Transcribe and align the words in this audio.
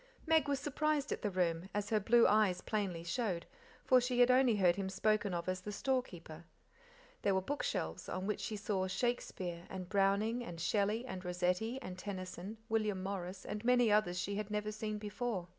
Meg 0.25 0.47
was 0.47 0.59
surprised 0.59 1.11
at 1.11 1.21
the 1.21 1.29
room, 1.29 1.69
as 1.75 1.91
her 1.91 1.99
blue 1.99 2.25
eyes 2.25 2.61
plainly 2.61 3.03
showed, 3.03 3.45
for 3.85 4.01
she 4.01 4.19
had 4.19 4.31
only 4.31 4.55
heard 4.55 4.75
him 4.75 4.89
spoken 4.89 5.31
of 5.31 5.47
as 5.47 5.61
the 5.61 5.71
store 5.71 6.01
keeper. 6.01 6.43
There 7.21 7.35
were 7.35 7.41
bookshelves, 7.41 8.09
on 8.09 8.25
which 8.25 8.39
she 8.39 8.55
saw 8.57 8.87
Shakespeare 8.87 9.67
and 9.69 9.89
Browning 9.89 10.43
and 10.43 10.59
Shelley 10.59 11.05
and 11.05 11.23
Rossetti 11.23 11.79
and 11.83 11.99
Tennyson, 11.99 12.57
William 12.67 13.03
Morris, 13.03 13.45
and 13.45 13.63
many 13.63 13.91
others 13.91 14.17
she 14.19 14.37
had 14.37 14.49
never 14.49 14.71
seen 14.71 14.97
before. 14.97 15.49